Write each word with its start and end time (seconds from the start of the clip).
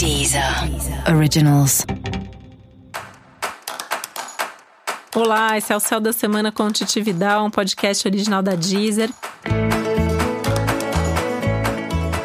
Deezer 0.00 0.42
Originals. 1.14 1.84
Olá, 5.14 5.58
esse 5.58 5.70
é 5.74 5.76
o 5.76 5.80
Céu 5.80 6.00
da 6.00 6.10
Semana 6.10 6.50
com 6.50 6.72
Titi 6.72 7.04
um 7.44 7.50
podcast 7.50 8.08
original 8.08 8.42
da 8.42 8.54
Deezer. 8.54 9.10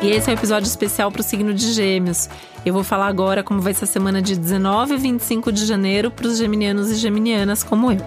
E 0.01 0.07
esse 0.07 0.29
é 0.29 0.33
um 0.33 0.37
episódio 0.37 0.67
especial 0.67 1.11
para 1.11 1.19
o 1.19 1.23
signo 1.23 1.53
de 1.53 1.73
Gêmeos. 1.73 2.29
Eu 2.65 2.73
vou 2.73 2.81
falar 2.81 3.07
agora 3.07 3.43
como 3.43 3.59
vai 3.59 3.73
ser 3.73 3.83
a 3.83 3.87
semana 3.87 4.21
de 4.21 4.37
19 4.37 4.93
e 4.93 4.97
25 4.97 5.51
de 5.51 5.65
janeiro 5.65 6.09
para 6.09 6.27
os 6.27 6.37
geminianos 6.37 6.89
e 6.89 6.95
geminianas 6.95 7.61
como 7.61 7.91
eu. 7.91 7.99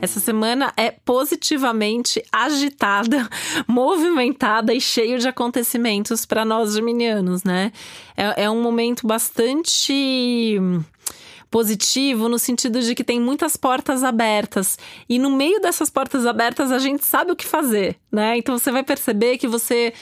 Essa 0.00 0.20
semana 0.20 0.72
é 0.76 0.92
positivamente 0.92 2.22
agitada, 2.32 3.28
movimentada 3.66 4.72
e 4.72 4.80
cheio 4.80 5.18
de 5.18 5.26
acontecimentos 5.26 6.24
para 6.24 6.44
nós 6.44 6.74
geminianos, 6.74 7.42
né? 7.42 7.72
É, 8.16 8.44
é 8.44 8.50
um 8.50 8.62
momento 8.62 9.06
bastante 9.06 10.60
positivo 11.50 12.28
no 12.28 12.38
sentido 12.38 12.80
de 12.80 12.94
que 12.94 13.02
tem 13.02 13.18
muitas 13.18 13.56
portas 13.56 14.04
abertas 14.04 14.78
e 15.08 15.18
no 15.18 15.30
meio 15.30 15.60
dessas 15.60 15.90
portas 15.90 16.26
abertas 16.26 16.70
a 16.70 16.78
gente 16.78 17.04
sabe 17.04 17.32
o 17.32 17.36
que 17.36 17.46
fazer, 17.46 17.96
né? 18.12 18.36
Então 18.36 18.56
você 18.56 18.70
vai 18.70 18.84
perceber 18.84 19.38
que 19.38 19.48
você 19.48 19.92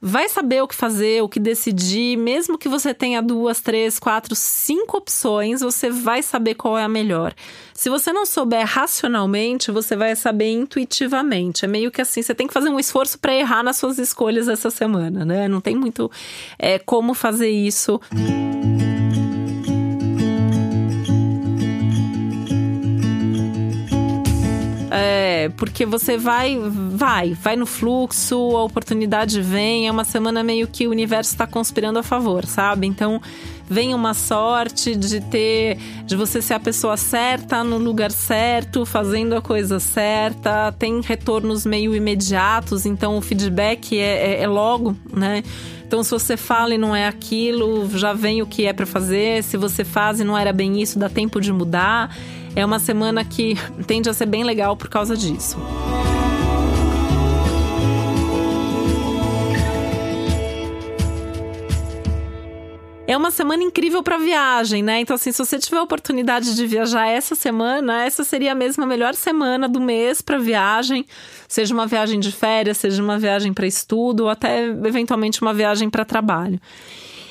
vai 0.00 0.28
saber 0.28 0.62
o 0.62 0.68
que 0.68 0.74
fazer, 0.74 1.22
o 1.22 1.28
que 1.28 1.40
decidir, 1.40 2.16
mesmo 2.16 2.58
que 2.58 2.68
você 2.68 2.92
tenha 2.92 3.22
duas, 3.22 3.60
três, 3.60 3.98
quatro, 3.98 4.34
cinco 4.34 4.98
opções, 4.98 5.60
você 5.60 5.90
vai 5.90 6.22
saber 6.22 6.54
qual 6.54 6.78
é 6.78 6.84
a 6.84 6.88
melhor. 6.88 7.34
Se 7.72 7.90
você 7.90 8.12
não 8.12 8.24
souber 8.24 8.66
racionalmente, 8.66 9.70
você 9.70 9.96
vai 9.96 10.16
saber 10.16 10.50
intuitivamente. 10.50 11.64
É 11.64 11.68
meio 11.68 11.90
que 11.90 12.00
assim, 12.00 12.22
você 12.22 12.34
tem 12.34 12.46
que 12.46 12.54
fazer 12.54 12.70
um 12.70 12.78
esforço 12.78 13.18
para 13.18 13.34
errar 13.34 13.62
nas 13.62 13.76
suas 13.76 13.98
escolhas 13.98 14.48
essa 14.48 14.70
semana, 14.70 15.24
né? 15.24 15.46
Não 15.46 15.60
tem 15.60 15.76
muito 15.76 16.10
é, 16.58 16.78
como 16.78 17.12
fazer 17.12 17.50
isso. 17.50 18.00
Porque 25.48 25.86
você 25.86 26.16
vai, 26.16 26.58
vai, 26.58 27.34
vai 27.34 27.56
no 27.56 27.66
fluxo, 27.66 28.56
a 28.56 28.64
oportunidade 28.64 29.40
vem, 29.40 29.88
é 29.88 29.90
uma 29.90 30.04
semana 30.04 30.42
meio 30.42 30.66
que 30.66 30.86
o 30.86 30.90
universo 30.90 31.32
está 31.32 31.46
conspirando 31.46 31.98
a 31.98 32.02
favor, 32.02 32.44
sabe? 32.46 32.86
Então 32.86 33.20
vem 33.68 33.94
uma 33.94 34.14
sorte 34.14 34.94
de 34.94 35.20
ter, 35.20 35.78
de 36.04 36.16
você 36.16 36.40
ser 36.40 36.54
a 36.54 36.60
pessoa 36.60 36.96
certa 36.96 37.64
no 37.64 37.78
lugar 37.78 38.10
certo, 38.10 38.86
fazendo 38.86 39.34
a 39.34 39.42
coisa 39.42 39.80
certa, 39.80 40.72
tem 40.72 41.00
retornos 41.00 41.66
meio 41.66 41.94
imediatos, 41.94 42.86
então 42.86 43.16
o 43.16 43.20
feedback 43.20 43.98
é, 43.98 44.38
é, 44.38 44.42
é 44.42 44.46
logo, 44.46 44.96
né? 45.12 45.42
Então, 45.86 46.02
se 46.02 46.10
você 46.10 46.36
fala 46.36 46.74
e 46.74 46.78
não 46.78 46.96
é 46.96 47.06
aquilo, 47.06 47.88
já 47.96 48.12
vem 48.12 48.42
o 48.42 48.46
que 48.46 48.66
é 48.66 48.72
para 48.72 48.84
fazer. 48.84 49.44
Se 49.44 49.56
você 49.56 49.84
faz 49.84 50.18
e 50.18 50.24
não 50.24 50.36
era 50.36 50.52
bem 50.52 50.82
isso, 50.82 50.98
dá 50.98 51.08
tempo 51.08 51.40
de 51.40 51.52
mudar. 51.52 52.12
É 52.56 52.64
uma 52.64 52.80
semana 52.80 53.24
que 53.24 53.54
tende 53.86 54.08
a 54.08 54.12
ser 54.12 54.26
bem 54.26 54.42
legal 54.42 54.76
por 54.76 54.88
causa 54.88 55.16
disso. 55.16 55.56
É 63.08 63.16
uma 63.16 63.30
semana 63.30 63.62
incrível 63.62 64.02
para 64.02 64.18
viagem, 64.18 64.82
né? 64.82 64.98
Então, 65.00 65.14
assim, 65.14 65.30
se 65.30 65.38
você 65.38 65.60
tiver 65.60 65.78
a 65.78 65.82
oportunidade 65.82 66.56
de 66.56 66.66
viajar 66.66 67.06
essa 67.06 67.36
semana, 67.36 68.04
essa 68.04 68.24
seria 68.24 68.50
a 68.50 68.54
melhor 68.54 69.14
semana 69.14 69.68
do 69.68 69.80
mês 69.80 70.20
para 70.20 70.38
viagem. 70.38 71.06
Seja 71.46 71.72
uma 71.72 71.86
viagem 71.86 72.18
de 72.18 72.32
férias, 72.32 72.78
seja 72.78 73.00
uma 73.00 73.16
viagem 73.16 73.54
para 73.54 73.64
estudo, 73.64 74.24
ou 74.24 74.28
até 74.28 74.64
eventualmente 74.64 75.40
uma 75.40 75.54
viagem 75.54 75.88
para 75.88 76.04
trabalho. 76.04 76.60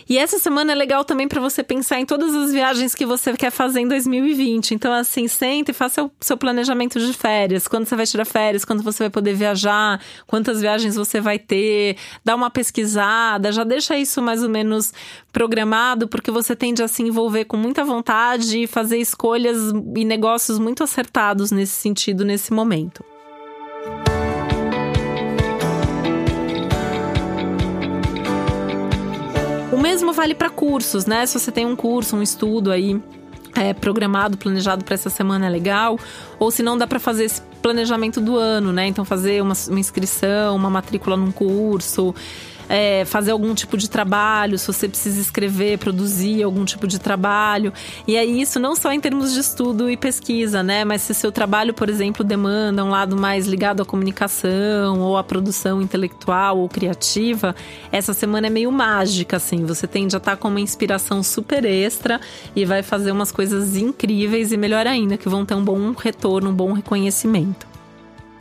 E 0.07 0.19
essa 0.19 0.37
semana 0.37 0.71
é 0.71 0.75
legal 0.75 1.03
também 1.03 1.27
para 1.27 1.41
você 1.41 1.63
pensar 1.63 1.99
em 1.99 2.05
todas 2.05 2.35
as 2.35 2.51
viagens 2.51 2.93
que 2.93 3.05
você 3.05 3.33
quer 3.33 3.49
fazer 3.51 3.79
em 3.79 3.87
2020. 3.87 4.75
Então, 4.75 4.93
assim, 4.93 5.27
sente 5.27 5.71
e 5.71 5.73
faça 5.73 6.03
o 6.03 6.11
seu 6.21 6.37
planejamento 6.37 6.99
de 6.99 7.11
férias. 7.11 7.67
Quando 7.67 7.85
você 7.85 7.95
vai 7.95 8.05
tirar 8.05 8.25
férias, 8.25 8.63
quando 8.63 8.83
você 8.83 9.03
vai 9.03 9.09
poder 9.09 9.33
viajar, 9.33 9.99
quantas 10.27 10.61
viagens 10.61 10.95
você 10.95 11.19
vai 11.19 11.39
ter, 11.39 11.97
dá 12.23 12.35
uma 12.35 12.51
pesquisada, 12.51 13.51
já 13.51 13.63
deixa 13.63 13.97
isso 13.97 14.21
mais 14.21 14.43
ou 14.43 14.49
menos 14.49 14.93
programado, 15.33 16.07
porque 16.07 16.29
você 16.29 16.55
tende 16.55 16.83
a 16.83 16.87
se 16.87 17.01
envolver 17.01 17.45
com 17.45 17.57
muita 17.57 17.83
vontade 17.83 18.59
e 18.59 18.67
fazer 18.67 18.99
escolhas 18.99 19.57
e 19.95 20.05
negócios 20.05 20.59
muito 20.59 20.83
acertados 20.83 21.51
nesse 21.51 21.73
sentido, 21.73 22.23
nesse 22.23 22.53
momento. 22.53 23.03
Mesmo 29.85 30.11
vale 30.13 30.33
para 30.33 30.49
cursos, 30.49 31.05
né? 31.05 31.27
Se 31.27 31.39
você 31.39 31.51
tem 31.51 31.63
um 31.63 31.75
curso, 31.75 32.15
um 32.15 32.23
estudo 32.23 32.71
aí 32.71 32.99
é, 33.55 33.71
programado, 33.71 34.35
planejado 34.35 34.83
para 34.83 34.95
essa 34.95 35.11
semana 35.11 35.45
é 35.45 35.49
legal, 35.49 35.99
ou 36.39 36.49
se 36.49 36.63
não 36.63 36.75
dá 36.75 36.87
para 36.87 36.99
fazer 36.99 37.25
esse 37.25 37.39
planejamento 37.61 38.19
do 38.19 38.35
ano, 38.35 38.73
né? 38.73 38.87
Então 38.87 39.05
fazer 39.05 39.43
uma, 39.43 39.53
uma 39.69 39.79
inscrição, 39.79 40.55
uma 40.55 40.71
matrícula 40.71 41.15
num 41.15 41.31
curso, 41.31 42.15
é, 42.69 43.05
fazer 43.05 43.31
algum 43.31 43.53
tipo 43.53 43.77
de 43.77 43.89
trabalho, 43.89 44.57
se 44.57 44.67
você 44.67 44.87
precisa 44.87 45.19
escrever, 45.19 45.77
produzir 45.77 46.43
algum 46.43 46.65
tipo 46.65 46.87
de 46.87 46.99
trabalho. 46.99 47.73
E 48.07 48.15
é 48.15 48.25
isso 48.25 48.59
não 48.59 48.75
só 48.75 48.91
em 48.91 48.99
termos 48.99 49.33
de 49.33 49.39
estudo 49.39 49.89
e 49.89 49.97
pesquisa, 49.97 50.63
né? 50.63 50.83
Mas 50.85 51.01
se 51.01 51.13
seu 51.13 51.31
trabalho, 51.31 51.73
por 51.73 51.89
exemplo, 51.89 52.23
demanda 52.23 52.83
um 52.83 52.89
lado 52.89 53.15
mais 53.15 53.47
ligado 53.47 53.81
à 53.81 53.85
comunicação 53.85 54.99
ou 54.99 55.17
à 55.17 55.23
produção 55.23 55.81
intelectual 55.81 56.57
ou 56.59 56.69
criativa, 56.69 57.55
essa 57.91 58.13
semana 58.13 58.47
é 58.47 58.49
meio 58.49 58.71
mágica, 58.71 59.37
assim. 59.37 59.65
Você 59.65 59.87
tende 59.87 60.15
a 60.15 60.17
estar 60.17 60.37
com 60.37 60.47
uma 60.47 60.61
inspiração 60.61 61.21
super 61.23 61.65
extra 61.65 62.19
e 62.55 62.65
vai 62.65 62.81
fazer 62.81 63.11
umas 63.11 63.31
coisas 63.31 63.75
incríveis 63.75 64.51
e 64.51 64.57
melhor 64.57 64.87
ainda, 64.87 65.17
que 65.17 65.29
vão 65.29 65.45
ter 65.45 65.55
um 65.55 65.63
bom 65.63 65.93
retorno, 65.93 66.49
um 66.49 66.53
bom 66.53 66.73
reconhecimento. 66.73 67.74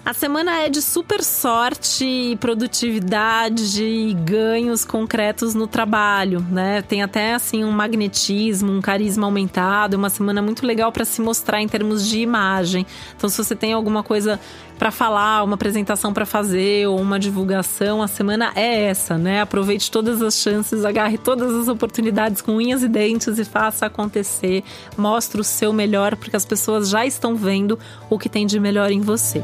A 0.05 0.13
semana 0.13 0.61
é 0.61 0.69
de 0.69 0.83
super 0.83 1.25
sorte, 1.25 2.37
produtividade 2.39 3.83
e 3.83 4.13
ganhos 4.13 4.85
concretos 4.85 5.55
no 5.55 5.67
trabalho, 5.67 6.45
né? 6.51 6.83
Tem 6.83 7.03
até 7.03 7.33
assim 7.33 7.65
um 7.65 7.71
magnetismo, 7.71 8.71
um 8.71 8.83
carisma 8.83 9.27
aumentado, 9.27 9.95
é 9.95 9.97
uma 9.97 10.11
semana 10.11 10.43
muito 10.43 10.67
legal 10.67 10.93
para 10.93 11.07
se 11.07 11.23
mostrar 11.23 11.63
em 11.63 11.69
termos 11.69 12.07
de 12.07 12.19
imagem. 12.19 12.87
Então, 13.17 13.31
se 13.31 13.39
você 13.43 13.57
tem 13.57 13.73
alguma 13.73 14.03
coisa 14.03 14.39
para 14.79 14.91
falar, 14.91 15.43
uma 15.43 15.55
apresentação 15.55 16.13
para 16.13 16.27
fazer 16.27 16.87
ou 16.87 17.01
uma 17.01 17.19
divulgação, 17.19 18.03
a 18.03 18.09
semana 18.09 18.53
é 18.55 18.85
essa, 18.85 19.17
né? 19.17 19.41
Aproveite 19.41 19.91
todas 19.91 20.21
as 20.21 20.35
chances, 20.35 20.85
agarre 20.85 21.17
todas 21.17 21.55
as 21.55 21.67
oportunidades 21.67 22.43
com 22.43 22.57
unhas 22.57 22.83
e 22.83 22.89
dentes 22.89 23.39
e 23.39 23.45
faça 23.45 23.87
acontecer. 23.87 24.65
Mostre 24.99 25.41
o 25.41 25.45
seu 25.45 25.73
melhor, 25.73 26.15
porque 26.15 26.37
as 26.37 26.45
pessoas 26.45 26.91
já 26.91 27.07
estão 27.07 27.35
vendo 27.35 27.79
o 28.11 28.19
que 28.19 28.29
tem 28.29 28.47
de 28.47 28.61
melhor 28.61 28.91
em 28.91 29.01
você. 29.01 29.43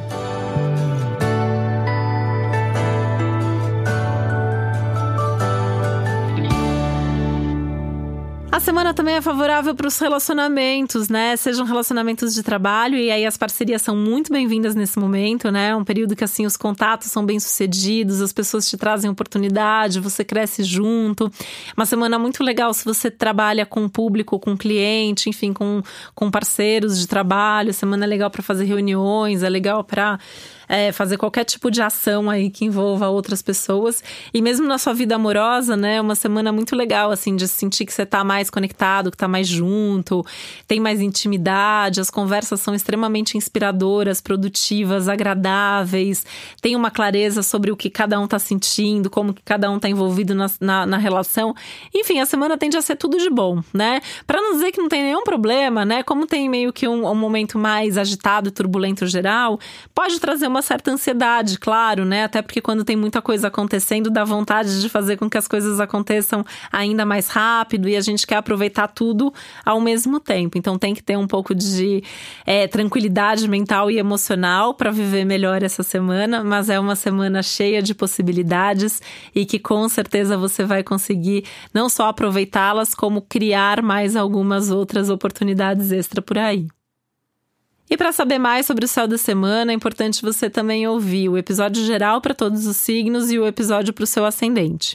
A 8.60 8.62
semana 8.62 8.93
também 8.93 9.15
é 9.15 9.22
favorável 9.22 9.75
para 9.75 9.88
os 9.88 9.98
relacionamentos, 9.98 11.09
né? 11.09 11.34
Sejam 11.34 11.65
relacionamentos 11.65 12.34
de 12.34 12.43
trabalho, 12.43 12.98
e 12.98 13.10
aí 13.10 13.25
as 13.25 13.34
parcerias 13.34 13.81
são 13.81 13.97
muito 13.97 14.31
bem-vindas 14.31 14.75
nesse 14.75 14.98
momento, 14.98 15.50
né? 15.50 15.75
Um 15.75 15.82
período 15.82 16.15
que, 16.15 16.22
assim, 16.22 16.44
os 16.44 16.59
contatos 16.59 17.10
são 17.10 17.25
bem-sucedidos, 17.25 18.21
as 18.21 18.34
pessoas 18.34 18.69
te 18.69 18.76
trazem 18.76 19.10
oportunidade, 19.10 19.98
você 19.98 20.22
cresce 20.22 20.62
junto. 20.62 21.32
Uma 21.75 21.87
semana 21.87 22.19
muito 22.19 22.44
legal 22.44 22.75
se 22.75 22.84
você 22.84 23.10
trabalha 23.10 23.65
com 23.65 23.88
público, 23.88 24.38
com 24.38 24.54
cliente, 24.54 25.31
enfim, 25.31 25.54
com, 25.54 25.82
com 26.15 26.31
parceiros 26.31 27.00
de 27.00 27.09
trabalho. 27.09 27.72
Semana 27.72 28.04
é 28.04 28.09
legal 28.09 28.31
para 28.31 28.42
fazer 28.42 28.66
reuniões, 28.66 29.42
é 29.42 29.48
legal 29.48 29.82
para 29.82 30.19
é, 30.69 30.92
fazer 30.92 31.16
qualquer 31.16 31.44
tipo 31.44 31.69
de 31.69 31.82
ação 31.82 32.31
aí 32.31 32.48
que 32.48 32.65
envolva 32.65 33.09
outras 33.09 33.42
pessoas. 33.42 34.04
E 34.32 34.41
mesmo 34.41 34.69
na 34.69 34.78
sua 34.78 34.92
vida 34.92 35.16
amorosa, 35.16 35.77
né? 35.77 35.97
É 35.97 36.00
uma 36.00 36.15
semana 36.15 36.53
muito 36.53 36.77
legal, 36.77 37.10
assim, 37.10 37.34
de 37.34 37.48
sentir 37.48 37.84
que 37.84 37.92
você 37.92 38.06
tá 38.06 38.22
mais 38.22 38.49
conectado, 38.50 39.10
que 39.10 39.16
tá 39.16 39.28
mais 39.28 39.47
junto, 39.47 40.24
tem 40.66 40.80
mais 40.80 41.00
intimidade, 41.00 42.00
as 42.00 42.10
conversas 42.10 42.60
são 42.60 42.74
extremamente 42.74 43.36
inspiradoras, 43.36 44.20
produtivas, 44.20 45.08
agradáveis, 45.08 46.26
tem 46.60 46.76
uma 46.76 46.91
clareza 46.91 47.42
sobre 47.42 47.70
o 47.70 47.76
que 47.76 47.88
cada 47.88 48.18
um 48.18 48.26
tá 48.26 48.38
sentindo, 48.38 49.08
como 49.08 49.32
que 49.32 49.42
cada 49.42 49.70
um 49.70 49.78
tá 49.78 49.88
envolvido 49.88 50.34
na, 50.34 50.50
na, 50.60 50.86
na 50.86 50.97
relação. 50.97 51.54
Enfim, 51.94 52.20
a 52.20 52.26
semana 52.26 52.58
tende 52.58 52.76
a 52.76 52.82
ser 52.82 52.97
tudo 52.97 53.18
de 53.18 53.30
bom, 53.30 53.62
né? 53.72 54.00
Para 54.26 54.41
não 54.41 54.53
dizer 54.53 54.72
que 54.72 54.80
não 54.80 54.88
tem 54.88 55.03
nenhum 55.03 55.24
problema, 55.24 55.84
né? 55.84 56.03
Como 56.03 56.26
tem 56.26 56.48
meio 56.48 56.72
que 56.72 56.86
um, 56.86 57.06
um 57.06 57.14
momento 57.14 57.58
mais 57.58 57.96
agitado 57.96 58.50
turbulento 58.50 59.06
geral, 59.06 59.58
pode 59.94 60.18
trazer 60.20 60.46
uma 60.46 60.62
certa 60.62 60.91
ansiedade, 60.91 61.58
claro, 61.58 62.04
né? 62.04 62.24
Até 62.24 62.42
porque 62.42 62.60
quando 62.60 62.84
tem 62.84 62.96
muita 62.96 63.22
coisa 63.22 63.48
acontecendo, 63.48 64.10
dá 64.10 64.24
vontade 64.24 64.80
de 64.80 64.88
fazer 64.88 65.16
com 65.16 65.28
que 65.28 65.38
as 65.38 65.46
coisas 65.46 65.80
aconteçam 65.80 66.44
ainda 66.72 67.04
mais 67.04 67.28
rápido 67.28 67.88
e 67.88 67.96
a 67.96 68.00
gente 68.00 68.26
quer 68.26 68.36
aproveitar 68.41 68.89
tudo 68.89 69.33
ao 69.65 69.81
mesmo 69.81 70.19
tempo. 70.19 70.59
Então 70.59 70.78
tem 70.78 70.95
que 70.95 71.03
ter 71.03 71.16
um 71.16 71.27
pouco 71.27 71.54
de 71.54 72.03
é, 72.45 72.66
tranquilidade 72.66 73.48
mental 73.48 73.91
e 73.91 73.98
emocional 73.98 74.75
para 74.75 74.91
viver 74.91 75.25
melhor 75.25 75.63
essa 75.63 75.83
semana, 75.83 76.42
mas 76.42 76.69
é 76.69 76.78
uma 76.78 76.97
semana 76.97 77.42
cheia 77.42 77.81
de 77.81 77.95
possibilidades 77.95 79.01
e 79.34 79.47
que 79.47 79.59
com 79.59 79.89
certeza 79.89 80.37
você 80.37 80.65
vai 80.65 80.83
conseguir 80.83 81.45
não 81.72 81.89
só 81.89 82.09
aproveitá-las, 82.09 82.95
como 82.95 83.22
criar 83.22 83.83
mais 83.83 84.16
algumas 84.16 84.71
outras 84.71 85.09
oportunidades 85.09 85.92
extra 85.92 86.21
por 86.21 86.39
aí. 86.39 86.66
E 87.91 87.97
para 87.97 88.13
saber 88.13 88.39
mais 88.39 88.66
sobre 88.66 88.84
o 88.84 88.89
céu 88.89 89.09
da 89.09 89.19
semana, 89.19 89.72
é 89.72 89.75
importante 89.75 90.22
você 90.22 90.48
também 90.48 90.87
ouvir 90.87 91.28
o 91.28 91.37
episódio 91.37 91.84
geral 91.84 92.21
para 92.21 92.33
todos 92.33 92.65
os 92.66 92.77
signos 92.77 93.33
e 93.33 93.39
o 93.39 93.47
episódio 93.47 93.92
para 93.92 94.04
o 94.04 94.07
seu 94.07 94.25
ascendente. 94.25 94.95